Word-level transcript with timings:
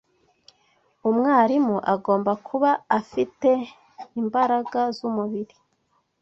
umwarimu 1.09 1.77
agomba 1.93 2.31
kuba 2.47 2.71
afite 2.99 3.49
imbaraga 4.21 4.79
z’umubiri 4.95 5.55